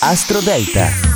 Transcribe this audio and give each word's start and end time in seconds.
Astro 0.00 0.40
Delta. 0.40 1.13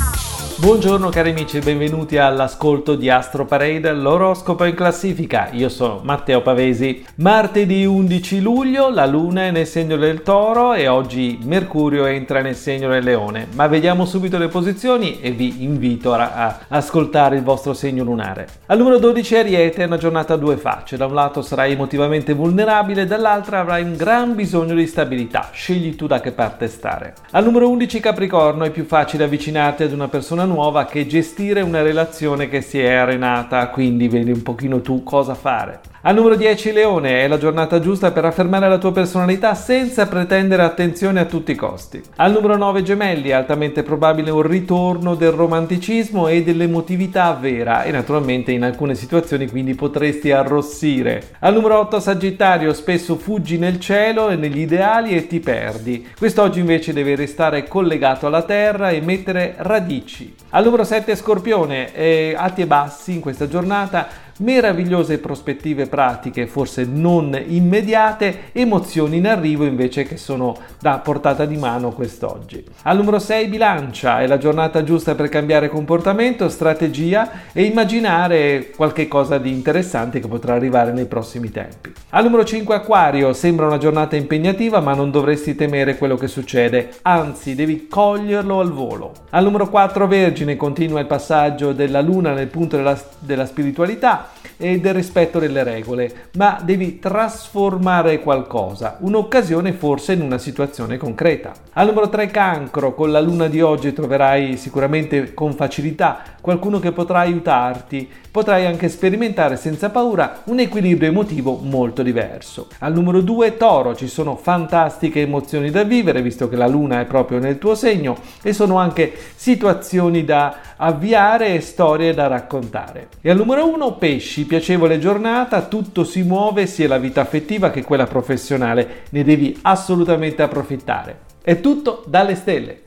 Buongiorno 0.61 1.07
cari 1.07 1.29
amici 1.29 1.55
e 1.55 1.61
benvenuti 1.61 2.17
all'ascolto 2.17 2.95
di 2.95 3.09
Astro 3.09 3.45
Parade, 3.45 3.93
l'oroscopo 3.93 4.65
in 4.65 4.75
classifica. 4.75 5.47
Io 5.53 5.69
sono 5.69 6.01
Matteo 6.03 6.41
Pavesi. 6.41 7.05
Martedì 7.15 7.85
11 7.85 8.41
luglio 8.41 8.89
la 8.89 9.05
luna 9.05 9.43
è 9.43 9.51
nel 9.51 9.65
segno 9.65 9.95
del 9.95 10.21
toro 10.21 10.73
e 10.73 10.89
oggi 10.89 11.39
Mercurio 11.43 12.05
entra 12.07 12.41
nel 12.41 12.57
segno 12.57 12.89
del 12.89 13.05
leone. 13.05 13.47
Ma 13.53 13.67
vediamo 13.67 14.03
subito 14.03 14.37
le 14.37 14.49
posizioni 14.49 15.21
e 15.21 15.31
vi 15.31 15.63
invito 15.63 16.13
a, 16.13 16.33
a 16.33 16.59
ascoltare 16.67 17.37
il 17.37 17.43
vostro 17.43 17.73
segno 17.73 18.03
lunare. 18.03 18.45
Al 18.65 18.79
numero 18.79 18.99
12 18.99 19.35
Ariete 19.37 19.83
è 19.83 19.85
una 19.85 19.97
giornata 19.97 20.33
a 20.33 20.37
due 20.37 20.57
facce. 20.57 20.97
Da 20.97 21.05
un 21.05 21.13
lato 21.13 21.41
sarai 21.41 21.71
emotivamente 21.71 22.33
vulnerabile, 22.33 23.05
dall'altra 23.05 23.61
avrai 23.61 23.83
un 23.83 23.95
gran 23.95 24.35
bisogno 24.35 24.75
di 24.75 24.87
stabilità. 24.87 25.51
Scegli 25.53 25.95
tu 25.95 26.05
da 26.05 26.19
che 26.19 26.33
parte 26.33 26.67
stare. 26.67 27.13
Al 27.31 27.45
numero 27.45 27.69
11 27.69 28.01
Capricorno 28.01 28.65
è 28.65 28.71
più 28.71 28.83
facile 28.83 29.23
avvicinarti 29.23 29.83
ad 29.83 29.93
una 29.93 30.09
persona 30.09 30.47
nuova 30.49 30.85
che 30.85 31.07
gestire 31.07 31.61
una 31.61 31.81
relazione 31.81 32.49
che 32.49 32.61
si 32.61 32.79
è 32.79 32.93
arenata, 32.93 33.69
quindi 33.69 34.09
vedi 34.09 34.31
un 34.31 34.43
pochino 34.43 34.81
tu 34.81 35.03
cosa 35.03 35.35
fare. 35.35 35.79
Al 36.01 36.15
numero 36.15 36.35
10 36.35 36.71
Leone 36.71 37.25
è 37.25 37.27
la 37.27 37.37
giornata 37.37 37.81
giusta 37.81 38.11
per 38.11 38.23
affermare 38.23 38.69
la 38.69 38.77
tua 38.77 38.93
personalità 38.93 39.53
senza 39.53 40.07
pretendere 40.07 40.63
attenzione 40.63 41.19
a 41.19 41.25
tutti 41.25 41.51
i 41.51 41.55
costi. 41.55 42.01
Al 42.15 42.31
numero 42.31 42.55
9 42.55 42.83
Gemelli 42.83 43.27
è 43.27 43.33
altamente 43.33 43.83
probabile 43.83 44.31
un 44.31 44.43
ritorno 44.43 45.15
del 45.15 45.31
romanticismo 45.31 46.29
e 46.29 46.41
dell'emotività 46.41 47.33
vera 47.33 47.83
e 47.83 47.91
naturalmente 47.91 48.53
in 48.53 48.63
alcune 48.63 48.95
situazioni 48.95 49.49
quindi 49.49 49.75
potresti 49.75 50.31
arrossire. 50.31 51.31
Al 51.39 51.53
numero 51.53 51.77
8 51.79 51.99
Sagittario 51.99 52.71
spesso 52.71 53.17
fuggi 53.17 53.57
nel 53.57 53.77
cielo 53.81 54.29
e 54.29 54.37
negli 54.37 54.59
ideali 54.59 55.17
e 55.17 55.27
ti 55.27 55.41
perdi. 55.41 56.07
Quest'oggi 56.17 56.61
invece 56.61 56.93
devi 56.93 57.13
restare 57.13 57.67
collegato 57.67 58.25
alla 58.25 58.43
terra 58.43 58.89
e 58.89 59.01
mettere 59.01 59.55
radici. 59.57 60.33
Al 60.51 60.63
numero 60.63 60.85
7 60.85 61.13
Scorpione, 61.17 61.93
eh, 61.93 62.35
alti 62.37 62.61
e 62.61 62.67
bassi 62.67 63.11
in 63.11 63.19
questa 63.19 63.49
giornata 63.49 64.27
meravigliose 64.39 65.19
prospettive 65.19 65.87
pratiche, 65.87 66.47
forse 66.47 66.85
non 66.85 67.39
immediate, 67.47 68.49
emozioni 68.51 69.17
in 69.17 69.27
arrivo 69.27 69.65
invece 69.65 70.03
che 70.03 70.17
sono 70.17 70.55
da 70.79 70.99
portata 70.99 71.45
di 71.45 71.57
mano 71.57 71.91
quest'oggi. 71.91 72.63
Al 72.83 72.97
numero 72.97 73.19
6 73.19 73.47
bilancia, 73.47 74.21
è 74.21 74.27
la 74.27 74.37
giornata 74.37 74.83
giusta 74.83 75.15
per 75.15 75.29
cambiare 75.29 75.69
comportamento, 75.69 76.47
strategia 76.49 77.29
e 77.51 77.63
immaginare 77.63 78.71
qualche 78.75 79.07
cosa 79.07 79.37
di 79.37 79.51
interessante 79.51 80.19
che 80.19 80.27
potrà 80.27 80.53
arrivare 80.53 80.91
nei 80.91 81.05
prossimi 81.05 81.51
tempi. 81.51 81.93
Al 82.09 82.23
numero 82.23 82.43
5 82.43 82.75
acquario, 82.75 83.33
sembra 83.33 83.65
una 83.65 83.77
giornata 83.77 84.15
impegnativa 84.15 84.79
ma 84.79 84.93
non 84.93 85.11
dovresti 85.11 85.55
temere 85.55 85.97
quello 85.97 86.15
che 86.15 86.27
succede, 86.27 86.91
anzi 87.01 87.55
devi 87.55 87.87
coglierlo 87.87 88.59
al 88.59 88.71
volo. 88.71 89.13
Al 89.31 89.43
numero 89.43 89.69
4 89.69 90.07
vergine 90.07 90.55
continua 90.55 90.99
il 90.99 91.05
passaggio 91.05 91.73
della 91.73 92.01
luna 92.01 92.33
nel 92.33 92.47
punto 92.47 92.77
della, 92.77 92.97
della 93.19 93.45
spiritualità 93.45 94.28
e 94.61 94.79
del 94.81 94.93
rispetto 94.93 95.39
delle 95.39 95.63
regole, 95.63 96.29
ma 96.33 96.59
devi 96.61 96.99
trasformare 96.99 98.19
qualcosa, 98.19 98.97
un'occasione 98.99 99.71
forse 99.71 100.13
in 100.13 100.21
una 100.21 100.37
situazione 100.37 100.97
concreta. 100.97 101.53
Al 101.73 101.87
numero 101.87 102.09
3 102.09 102.27
cancro, 102.27 102.93
con 102.93 103.09
la 103.09 103.21
luna 103.21 103.47
di 103.47 103.61
oggi 103.61 103.93
troverai 103.93 104.57
sicuramente 104.57 105.33
con 105.33 105.53
facilità 105.53 106.21
qualcuno 106.41 106.79
che 106.79 106.91
potrà 106.91 107.19
aiutarti, 107.19 108.09
potrai 108.29 108.65
anche 108.65 108.89
sperimentare 108.89 109.55
senza 109.55 109.89
paura 109.89 110.41
un 110.45 110.59
equilibrio 110.59 111.09
emotivo 111.09 111.57
molto 111.61 112.03
diverso. 112.03 112.67
Al 112.79 112.93
numero 112.93 113.21
2 113.21 113.55
toro, 113.55 113.95
ci 113.95 114.07
sono 114.07 114.35
fantastiche 114.35 115.21
emozioni 115.21 115.71
da 115.71 115.83
vivere 115.83 116.21
visto 116.21 116.49
che 116.49 116.57
la 116.57 116.67
luna 116.67 116.99
è 116.99 117.05
proprio 117.05 117.39
nel 117.39 117.57
tuo 117.57 117.75
segno 117.75 118.17
e 118.41 118.51
sono 118.51 118.77
anche 118.77 119.13
situazioni 119.35 120.25
da 120.25 120.57
avviare 120.75 121.55
e 121.55 121.61
storie 121.61 122.13
da 122.13 122.27
raccontare. 122.27 123.07
E 123.21 123.29
al 123.29 123.37
numero 123.37 123.65
1 123.67 123.93
pesci, 123.93 124.45
piacevole 124.49 124.97
giornata, 124.97 125.67
tutto 125.67 126.03
si 126.03 126.23
muove 126.23 126.65
sia 126.65 126.87
la 126.87 126.97
vita 126.97 127.21
affettiva 127.21 127.69
che 127.69 127.83
quella 127.83 128.07
professionale, 128.07 129.03
ne 129.11 129.23
devi 129.23 129.55
assolutamente 129.61 130.41
approfittare. 130.41 131.19
È 131.43 131.61
tutto 131.61 132.03
dalle 132.07 132.33
stelle. 132.33 132.81